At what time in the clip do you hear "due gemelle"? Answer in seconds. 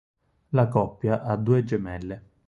1.35-2.29